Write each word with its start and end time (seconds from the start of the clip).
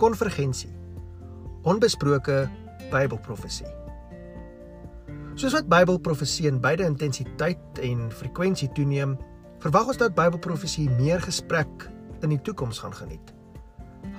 konvergensie. 0.00 0.70
Onbesproke 1.68 2.48
Bybelprofesie. 2.90 3.68
Soos 5.36 5.52
wat 5.52 5.68
Bybelprofesie 5.68 6.48
in 6.48 6.60
beide 6.60 6.86
intensiteit 6.88 7.80
en 7.84 8.08
frekwensie 8.12 8.70
toeneem, 8.76 9.18
verwag 9.60 9.92
ons 9.92 10.00
dat 10.00 10.16
Bybelprofesie 10.16 10.88
meer 10.96 11.20
gesprek 11.20 11.88
in 12.24 12.32
die 12.32 12.40
toekoms 12.44 12.80
gaan 12.80 12.96
geniet. 12.96 13.34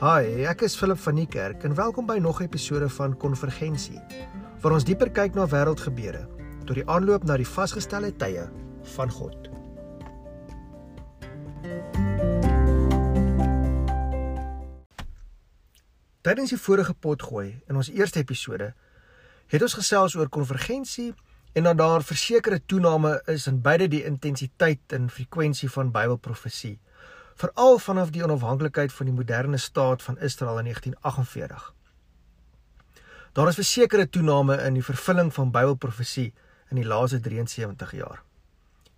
Hi, 0.02 0.46
ek 0.50 0.64
is 0.66 0.78
Philip 0.78 1.02
van 1.02 1.18
die 1.18 1.28
Kerk 1.30 1.66
en 1.66 1.78
welkom 1.78 2.06
by 2.06 2.18
nog 2.22 2.42
'n 2.42 2.50
episode 2.50 2.90
van 2.90 3.18
Konvergensie, 3.18 4.02
waar 4.62 4.74
ons 4.74 4.86
dieper 4.86 5.10
kyk 5.10 5.34
na 5.36 5.48
wêreldgebeure 5.48 6.28
tot 6.66 6.76
die 6.76 6.88
aanloop 6.88 7.24
na 7.24 7.38
die 7.38 7.48
vasgestelde 7.48 8.16
tye 8.16 8.50
van 8.96 9.10
God. 9.10 9.51
Tydens 16.22 16.52
die 16.54 16.60
vorige 16.62 16.94
potgooi 16.94 17.48
in 17.66 17.78
ons 17.80 17.88
eerste 17.90 18.20
episode 18.22 18.68
het 19.50 19.64
ons 19.66 19.74
gesels 19.74 20.14
oor 20.16 20.30
konvergensie 20.30 21.08
en 21.58 21.66
dat 21.66 21.80
daar 21.80 22.04
versekerde 22.06 22.62
toename 22.66 23.16
is 23.34 23.48
in 23.50 23.58
beide 23.66 23.88
die 23.90 24.04
intensiteit 24.06 24.94
en 24.94 25.10
frekwensie 25.10 25.70
van 25.74 25.90
Bybelprofesie, 25.92 26.76
veral 27.42 27.80
vanaf 27.82 28.12
die 28.14 28.22
onafhanklikheid 28.24 28.94
van 28.94 29.10
die 29.10 29.16
moderne 29.16 29.58
staat 29.58 30.06
van 30.06 30.20
Israel 30.20 30.62
in 30.62 30.70
1948. 30.70 31.74
Daar 33.34 33.48
is 33.48 33.58
versekerde 33.58 34.10
toename 34.10 34.60
in 34.62 34.78
die 34.78 34.86
vervulling 34.86 35.34
van 35.34 35.52
Bybelprofesie 35.52 36.34
in 36.70 36.84
die 36.84 36.86
laaste 36.86 37.20
73 37.20 37.98
jaar. 37.98 38.22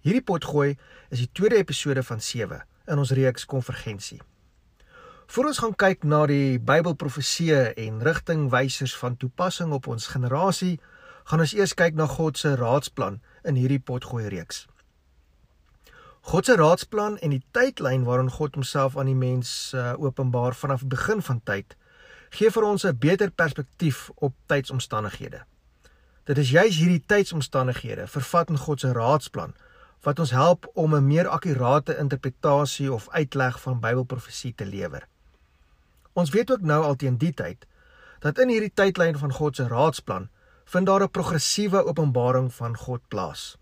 Hierdie 0.03 0.25
potgooi 0.27 0.75
is 1.09 1.23
die 1.23 1.31
tweede 1.31 1.55
episode 1.55 2.03
van 2.03 2.21
7 2.21 2.65
in 2.87 2.97
ons 2.97 3.15
reeks 3.15 3.45
konvergensie. 3.45 4.19
Voor 5.33 5.45
ons 5.49 5.57
gaan 5.57 5.73
kyk 5.73 6.03
na 6.05 6.19
die 6.29 6.59
Bybelprofesieë 6.61 7.71
en 7.81 8.03
rigtingwysers 8.05 8.91
van 9.01 9.15
toepassing 9.17 9.71
op 9.73 9.87
ons 9.89 10.05
generasie, 10.13 10.75
gaan 11.25 11.41
ons 11.41 11.53
eers 11.57 11.71
kyk 11.73 11.95
na 11.97 12.05
God 12.05 12.37
se 12.37 12.51
raadsplan 12.59 13.15
in 13.49 13.55
hierdie 13.57 13.79
potgooi 13.81 14.27
reeks. 14.29 14.59
God 16.29 16.45
se 16.45 16.53
raadsplan 16.59 17.17
en 17.25 17.33
die 17.33 17.41
tydlyn 17.57 18.05
waarin 18.05 18.29
God 18.29 18.59
homself 18.59 18.93
aan 18.93 19.09
die 19.09 19.17
mens 19.17 19.71
uh, 19.73 19.95
openbaar 19.97 20.53
vanaf 20.53 20.83
die 20.85 20.91
begin 20.91 21.23
van 21.25 21.39
tyd, 21.49 21.73
gee 22.37 22.51
vir 22.53 22.67
ons 22.67 22.85
'n 22.85 22.93
beter 23.05 23.31
perspektief 23.31 24.11
op 24.15 24.35
tydsomstandighede. 24.45 25.41
Dit 26.29 26.37
is 26.37 26.51
juis 26.53 26.77
hierdie 26.77 27.01
tydsomstandighede 27.07 28.05
vervat 28.07 28.53
in 28.53 28.61
God 28.67 28.85
se 28.85 28.93
raadsplan 28.93 29.57
wat 30.05 30.19
ons 30.19 30.31
help 30.31 30.69
om 30.73 30.93
'n 30.93 31.07
meer 31.07 31.27
akkurate 31.27 31.97
interpretasie 31.97 32.93
of 32.93 33.09
uitleg 33.09 33.59
van 33.61 33.79
Bybelprofesie 33.79 34.53
te 34.55 34.65
lewer. 34.65 35.07
Ons 36.13 36.29
weet 36.29 36.51
ook 36.51 36.61
nou 36.61 36.83
al 36.83 36.95
teen 36.95 37.17
die 37.17 37.33
tyd 37.33 37.65
dat 38.23 38.39
in 38.39 38.49
hierdie 38.53 38.71
tydlyn 38.71 39.17
van 39.19 39.33
God 39.35 39.55
se 39.55 39.67
raadsplan 39.67 40.29
vind 40.65 40.85
daar 40.85 41.03
'n 41.03 41.11
progressiewe 41.11 41.85
openbaring 41.85 42.53
van 42.53 42.77
God 42.77 43.01
plaas. 43.07 43.57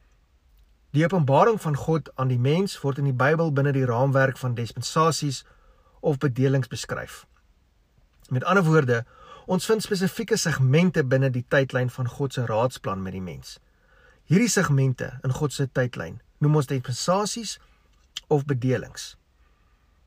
Die 0.92 1.04
openbaring 1.04 1.62
van 1.62 1.76
God 1.76 2.10
aan 2.16 2.28
die 2.28 2.40
mens 2.40 2.82
word 2.82 2.98
in 2.98 3.04
die 3.04 3.16
Bybel 3.16 3.52
binne 3.52 3.72
die 3.72 3.86
raamwerk 3.86 4.38
van 4.38 4.54
dispensasies 4.54 5.46
of 6.00 6.18
bedelings 6.18 6.68
beskryf. 6.68 7.26
Met 8.30 8.44
ander 8.44 8.64
woorde, 8.64 9.06
ons 9.46 9.66
vind 9.66 9.84
spesifieke 9.84 10.38
segmente 10.38 11.04
binne 11.04 11.30
die 11.30 11.46
tydlyn 11.48 11.90
van 11.90 12.08
God 12.08 12.34
se 12.34 12.46
raadsplan 12.46 13.02
met 13.02 13.12
die 13.12 13.22
mens. 13.22 13.60
Hierdie 14.24 14.50
segmente 14.50 15.20
in 15.24 15.32
God 15.32 15.54
se 15.54 15.68
tydlyn 15.72 16.22
noem 16.38 16.56
ons 16.56 16.68
dispensasies 16.68 17.60
of 18.28 18.46
bedelings. 18.46 19.18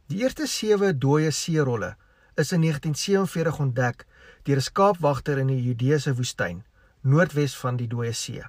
Die 0.06 0.18
eerste 0.18 0.46
7 0.46 0.98
dooie 0.98 1.30
seerolle 1.30 1.94
is 2.36 2.52
in 2.52 2.60
1947 2.60 3.58
ontdek 3.58 4.06
deur 4.42 4.56
'n 4.56 4.60
skaapwagter 4.60 5.38
in 5.38 5.46
die 5.46 5.62
Judeese 5.62 6.14
woestyn, 6.14 6.64
noordwes 7.00 7.56
van 7.56 7.76
die 7.76 7.86
Dooie 7.86 8.12
See. 8.12 8.42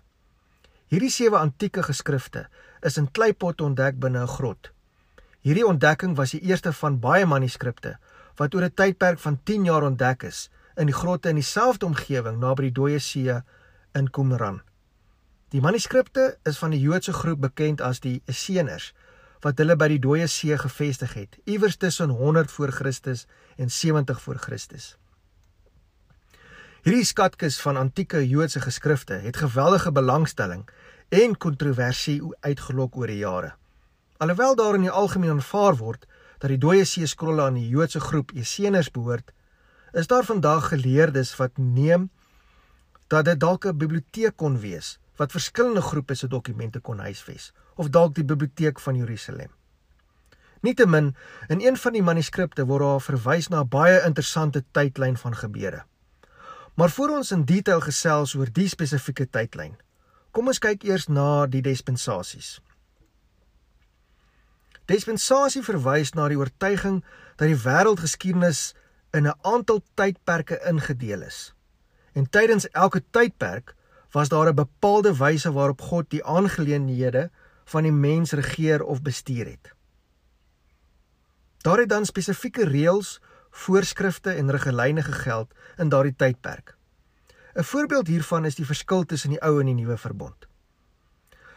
Hierdie 0.88 1.09
sewe 1.09 1.38
antieke 1.38 1.84
geskrifte 1.84 2.47
is 2.81 2.97
in 2.97 3.12
kleipotte 3.12 3.63
ontdek 3.63 4.00
binne 4.00 4.22
'n 4.22 4.28
grot. 4.28 4.72
Hierdie 5.41 5.66
ontdekking 5.66 6.16
was 6.16 6.31
die 6.31 6.41
eerste 6.41 6.74
van 6.74 7.00
baie 7.00 7.25
manuskripte 7.25 7.97
wat 8.35 8.56
oor 8.56 8.63
'n 8.63 8.74
tydperk 8.74 9.19
van 9.19 9.40
10 9.44 9.66
jaar 9.66 9.84
ontdek 9.84 10.24
is 10.24 10.50
in 10.75 10.85
die 10.85 11.00
grotte 11.01 11.29
in 11.29 11.35
dieselfde 11.35 11.85
omgewing 11.85 12.40
naby 12.40 12.62
die 12.62 12.72
Dooie 12.72 13.00
See 13.00 13.41
in 13.94 14.09
Qumran. 14.12 14.62
Die 15.50 15.62
manuskripte 15.62 16.38
is 16.44 16.57
van 16.57 16.72
die 16.72 16.79
Joodse 16.79 17.13
groep 17.13 17.41
bekend 17.41 17.81
as 17.81 18.00
die 18.00 18.22
Esseners 18.25 18.94
wat 19.45 19.59
hulle 19.61 19.75
by 19.78 19.91
die 19.91 20.01
Dooie 20.01 20.25
See 20.31 20.56
gevestig 20.57 21.11
het, 21.13 21.35
iewers 21.45 21.78
tussen 21.78 22.09
100 22.09 22.50
voor 22.50 22.72
Christus 22.73 23.28
en 23.61 23.69
70 23.69 24.22
voor 24.22 24.39
Christus. 24.41 24.95
Hierdie 26.85 27.06
skatkis 27.06 27.59
van 27.61 27.78
antieke 27.78 28.23
Joodse 28.25 28.61
geskrifte 28.61 29.19
het 29.22 29.38
geweldige 29.38 29.91
belangstelling 29.91 30.66
en 31.09 31.38
kontroversie 31.38 32.19
uitgelok 32.41 32.97
oor 32.97 33.13
die 33.13 33.22
jare. 33.22 33.53
Alhoewel 34.17 34.57
daar 34.57 34.78
in 34.79 34.88
die 34.88 34.94
algemeen 34.94 35.38
aanvaar 35.38 35.77
word 35.77 36.09
dat 36.41 36.50
die 36.50 36.62
Dooie 36.62 36.85
See 36.85 37.06
skrolle 37.06 37.45
aan 37.45 37.62
die 37.62 37.69
Joodse 37.69 38.01
groep 38.01 38.33
Esseners 38.33 38.89
behoort, 38.91 39.29
is 39.94 40.09
daar 40.09 40.25
vandag 40.25 40.72
geleerdes 40.73 41.35
wat 41.38 41.57
neem 41.57 42.09
dat 43.13 43.25
dit 43.29 43.39
dalk 43.39 43.66
'n 43.66 43.77
biblioteek 43.77 44.38
kon 44.38 44.57
wees 44.59 44.97
wat 45.16 45.31
verskillende 45.31 45.81
groepe 45.81 46.14
se 46.14 46.28
dokumente 46.28 46.80
kon 46.80 47.00
huisves 47.00 47.52
of 47.76 47.90
dalk 47.90 48.16
die 48.16 48.26
biblioteek 48.26 48.80
van 48.80 48.96
Jerusalem. 48.96 49.52
Nietemin, 50.62 51.16
in 51.48 51.62
een 51.62 51.78
van 51.78 51.94
die 51.94 52.03
manuskripte 52.03 52.66
word 52.66 52.81
daar 52.81 53.02
verwys 53.02 53.48
na 53.48 53.62
'n 53.62 53.70
baie 53.70 54.02
interessante 54.06 54.64
tydlyn 54.72 55.18
van 55.18 55.36
gebeure. 55.36 55.84
Maar 56.75 56.90
voor 56.90 57.09
ons 57.09 57.31
in 57.31 57.46
detail 57.46 57.80
gesels 57.80 58.36
oor 58.36 58.52
die 58.52 58.68
spesifieke 58.68 59.30
tydlyn, 59.30 59.78
kom 60.31 60.48
ons 60.48 60.59
kyk 60.59 60.84
eers 60.84 61.08
na 61.08 61.46
die 61.46 61.62
dispensasies. 61.62 62.59
Dispensasie 64.86 65.64
verwys 65.64 66.12
na 66.14 66.28
die 66.28 66.38
oortuiging 66.38 67.04
dat 67.36 67.48
die 67.48 67.62
wêreldgeskiedenis 67.64 68.74
in 69.14 69.28
'n 69.28 69.38
aantal 69.42 69.81
tydperke 69.94 70.59
ingedeel 70.66 71.22
is. 71.22 71.54
En 72.14 72.30
tydens 72.30 72.70
elke 72.70 73.04
tydperk 73.12 73.75
was 74.16 74.30
daar 74.30 74.48
'n 74.50 74.56
bepaalde 74.56 75.18
wyse 75.18 75.52
waarop 75.52 75.81
God 75.81 76.09
die 76.09 76.26
aangeleenthede 76.26 77.31
van 77.66 77.84
die 77.84 77.92
mens 77.92 78.31
regeer 78.31 78.84
of 78.84 79.02
bestuur 79.02 79.46
het. 79.46 79.74
Daar 81.58 81.78
het 81.78 81.90
dan 81.90 82.06
spesifieke 82.06 82.66
reëls, 82.66 83.22
voorskrifte 83.50 84.31
en 84.31 84.52
riglyne 84.52 85.04
gegeld 85.04 85.54
in 85.78 85.90
daardie 85.90 86.16
tydperk. 86.16 86.78
'n 87.54 87.64
Voorbeeld 87.64 88.08
hiervan 88.08 88.46
is 88.46 88.56
die 88.56 88.66
verskil 88.66 89.04
tussen 89.04 89.30
die 89.30 89.42
ou 89.42 89.59
en 89.59 89.66
die 89.66 89.75
nuwe 89.75 89.98
verbond. 89.98 90.48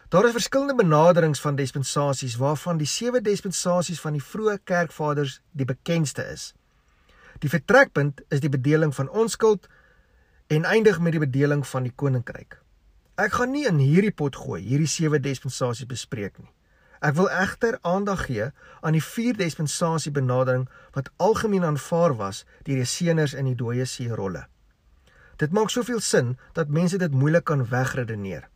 Daar 0.09 0.25
is 0.25 0.33
verskillende 0.33 0.75
benaderings 0.75 1.41
van 1.41 1.55
dispensasies 1.55 2.37
waarvan 2.37 2.77
die 2.77 2.87
sewe 2.87 3.21
dispensasies 3.21 4.01
van 4.01 4.13
die 4.13 4.23
vroeë 4.23 4.59
kerkvaders 4.65 5.41
die 5.51 5.65
bekendste 5.65 6.23
is. 6.23 6.55
Die 7.39 7.51
vertrekpunt 7.51 8.21
is 8.29 8.41
die 8.41 8.49
bedeling 8.49 8.95
van 8.95 9.11
onskuld 9.11 9.69
en 10.49 10.65
eindig 10.65 11.01
met 11.01 11.13
die 11.13 11.21
bedeling 11.21 11.67
van 11.67 11.85
die 11.85 11.93
koninkryk. 11.93 12.57
Ek 13.21 13.35
gaan 13.37 13.51
nie 13.53 13.67
in 13.69 13.81
hierdie 13.83 14.15
pot 14.15 14.37
gooi 14.37 14.63
hierdie 14.65 14.89
sewe 14.89 15.21
dispensasies 15.21 15.89
bespreek 15.91 16.39
nie. 16.39 16.49
Ek 17.05 17.15
wil 17.19 17.29
egter 17.31 17.77
aandag 17.87 18.25
gee 18.27 18.49
aan 18.81 18.97
die 18.97 19.05
vier 19.05 19.37
dispensasie 19.37 20.13
benadering 20.15 20.65
wat 20.97 21.11
algemeen 21.17 21.67
aanvaar 21.69 22.17
was 22.17 22.45
deur 22.67 22.81
die 22.81 22.89
seeners 22.89 23.35
in 23.35 23.51
die 23.51 23.59
dooie 23.59 23.85
see 23.87 24.09
rolle. 24.09 24.47
Dit 25.39 25.53
maak 25.53 25.71
soveel 25.71 26.01
sin 26.01 26.37
dat 26.57 26.73
mense 26.73 26.99
dit 26.99 27.13
moeilik 27.13 27.45
kan 27.45 27.67
wegredeneer. 27.69 28.49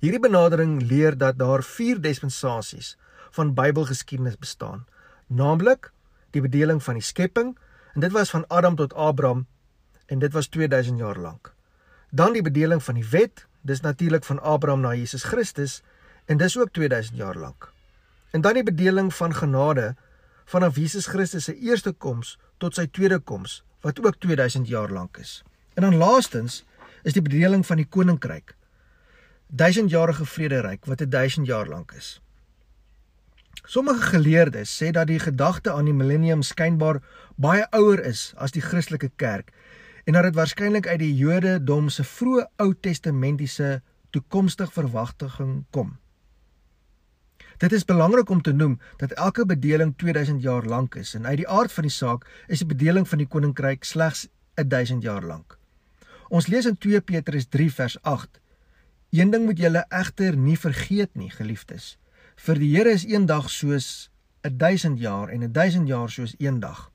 Hierdie 0.00 0.20
benadering 0.20 0.76
leer 0.82 1.16
dat 1.18 1.38
daar 1.38 1.64
vier 1.64 1.98
dispensasies 2.00 2.96
van 3.30 3.54
Bybelgeskiedenis 3.54 4.38
bestaan, 4.38 4.84
naamlik 5.26 5.90
die 6.30 6.44
bedeling 6.44 6.82
van 6.82 7.00
die 7.00 7.04
skepping 7.04 7.56
en 7.94 8.04
dit 8.04 8.12
was 8.12 8.30
van 8.30 8.44
Adam 8.48 8.76
tot 8.76 8.94
Abraham 8.94 9.46
en 10.10 10.18
dit 10.18 10.32
was 10.32 10.46
2000 10.46 10.98
jaar 10.98 11.18
lank. 11.18 11.54
Dan 12.10 12.32
die 12.32 12.42
bedeling 12.42 12.82
van 12.82 12.94
die 12.98 13.06
wet, 13.10 13.46
dis 13.62 13.80
natuurlik 13.80 14.24
van 14.26 14.40
Abraham 14.42 14.80
na 14.80 14.94
Jesus 14.94 15.22
Christus 15.22 15.82
en 16.26 16.36
dis 16.36 16.58
ook 16.58 16.72
2000 16.72 17.16
jaar 17.16 17.36
lank. 17.38 17.72
En 18.30 18.40
dan 18.40 18.54
die 18.58 18.66
bedeling 18.66 19.14
van 19.14 19.34
genade 19.34 19.94
vanaf 20.44 20.76
Jesus 20.76 21.06
Christus 21.06 21.44
se 21.44 21.54
eerste 21.58 21.92
koms 21.92 22.38
tot 22.58 22.74
sy 22.74 22.86
tweede 22.86 23.18
koms 23.18 23.60
wat 23.86 24.02
ook 24.02 24.18
2000 24.18 24.68
jaar 24.68 24.90
lank 24.90 25.16
is. 25.16 25.42
En 25.74 25.82
dan 25.82 25.96
laastens 25.96 26.64
is 27.02 27.12
die 27.12 27.22
bedeling 27.22 27.66
van 27.66 27.76
die 27.76 27.86
koninkryk. 27.86 28.56
1000-jarige 29.62 30.26
vrederyk 30.26 30.84
wat 30.90 31.06
1000 31.10 31.46
jaar 31.46 31.68
lank 31.68 31.92
is. 31.92 32.20
Sommige 33.64 34.02
geleerdes 34.02 34.82
sê 34.82 34.90
dat 34.90 35.06
die 35.06 35.18
gedagte 35.18 35.72
aan 35.72 35.86
die 35.86 35.94
millennium 35.94 36.42
skynbaar 36.42 36.98
baie 37.36 37.66
ouer 37.70 38.02
is 38.04 38.32
as 38.36 38.50
die 38.50 38.62
Christelike 38.62 39.10
kerk 39.16 39.52
en 40.04 40.12
dat 40.12 40.22
dit 40.22 40.34
waarskynlik 40.34 40.86
uit 40.86 40.98
die 40.98 41.14
Jodendom 41.16 41.88
se 41.88 42.04
vroeë 42.04 42.46
Ou 42.56 42.74
Testamentiese 42.74 43.80
toekomstige 44.10 44.72
verwagting 44.72 45.64
kom. 45.70 45.96
Dit 47.60 47.72
is 47.72 47.84
belangrik 47.84 48.30
om 48.30 48.42
te 48.42 48.52
noem 48.52 48.78
dat 48.96 49.12
elke 49.12 49.46
bedeling 49.46 49.96
2000 49.96 50.42
jaar 50.42 50.64
lank 50.64 50.94
is 50.94 51.14
en 51.14 51.26
uit 51.26 51.36
die 51.42 51.48
aard 51.48 51.72
van 51.72 51.84
die 51.84 51.92
saak 51.92 52.26
is 52.46 52.62
die 52.62 52.68
bedeling 52.68 53.08
van 53.08 53.20
die 53.20 53.28
koninkryk 53.28 53.84
slegs 53.84 54.28
1000 54.54 55.02
jaar 55.02 55.22
lank. 55.22 55.58
Ons 56.28 56.46
lees 56.46 56.66
in 56.66 56.78
2 56.78 57.00
Petrus 57.00 57.48
3 57.48 57.72
vers 57.72 58.02
8: 58.02 58.40
Een 59.10 59.30
ding 59.30 59.44
moet 59.44 59.58
julle 59.58 59.84
egter 59.88 60.36
nie 60.36 60.56
vergeet 60.58 61.14
nie, 61.14 61.30
geliefdes. 61.30 61.98
Vir 62.36 62.58
die 62.58 62.70
Here 62.76 62.90
is 62.90 63.04
een 63.04 63.26
dag 63.26 63.50
soos 63.50 64.10
1000 64.40 65.00
jaar 65.00 65.28
en 65.28 65.52
1000 65.52 65.88
jaar 65.88 66.10
soos 66.10 66.34
een 66.38 66.60
dag. 66.60 66.90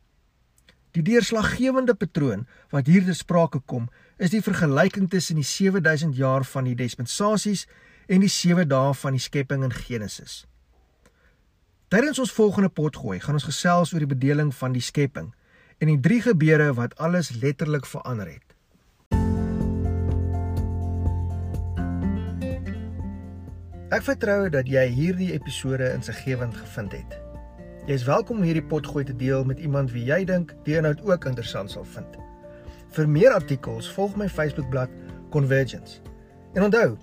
Die 0.96 1.04
deurslaggewende 1.04 1.94
patroon 1.94 2.46
wat 2.72 2.88
hier 2.88 3.04
te 3.04 3.14
sprake 3.14 3.60
kom, 3.68 3.90
is 4.16 4.32
die 4.32 4.44
vergelyking 4.44 5.10
tussen 5.12 5.36
die 5.36 5.44
7000 5.44 6.16
jaar 6.16 6.46
van 6.48 6.70
die 6.70 6.76
dispensasies 6.80 7.66
en 8.08 8.24
die 8.24 8.32
7 8.32 8.64
dae 8.72 8.94
van 8.96 9.18
die 9.18 9.24
skepping 9.24 9.66
in 9.68 9.76
Genesis. 9.76 10.46
Tydens 11.92 12.22
ons 12.24 12.32
volgende 12.32 12.72
potgooi 12.72 13.20
gaan 13.20 13.36
ons 13.36 13.48
gesels 13.50 13.92
oor 13.92 14.06
die 14.06 14.14
bedeling 14.14 14.54
van 14.56 14.72
die 14.72 14.84
skepping 14.84 15.34
en 15.84 15.92
die 15.92 16.00
drie 16.00 16.22
gebeure 16.24 16.72
wat 16.80 16.96
alles 16.96 17.34
letterlik 17.44 17.86
verander 17.86 18.32
het. 18.32 18.56
Ek 23.92 24.08
vertrou 24.08 24.48
dat 24.50 24.72
jy 24.72 24.88
hierdie 24.96 25.34
episode 25.36 25.92
insiggewend 25.92 26.56
gevind 26.58 26.96
het. 26.96 27.25
Jy 27.86 27.94
is 28.00 28.04
welkom 28.08 28.40
om 28.42 28.46
hierdie 28.48 28.64
potgooi 28.66 29.04
te 29.06 29.14
deel 29.14 29.44
met 29.46 29.60
iemand 29.62 29.92
wie 29.94 30.08
jy 30.08 30.24
dink 30.26 30.56
die 30.66 30.74
inhoud 30.74 31.04
ook 31.06 31.28
interessant 31.30 31.70
sal 31.70 31.84
vind. 31.86 32.16
Vir 32.96 33.06
meer 33.06 33.36
artikels, 33.36 33.86
volg 33.94 34.16
my 34.18 34.26
Facebookblad 34.26 34.90
Convergence. 35.30 36.00
En 36.58 36.66
onthou, 36.66 36.96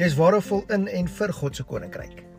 jy 0.00 0.08
is 0.08 0.16
waardevol 0.16 0.64
in 0.72 0.88
en 0.88 1.12
vir 1.18 1.36
God 1.42 1.60
se 1.60 1.66
koninkryk. 1.68 2.29